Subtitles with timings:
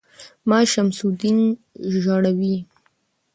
[0.25, 1.37] ـ ما شمس الدين
[2.01, 2.51] ژاړو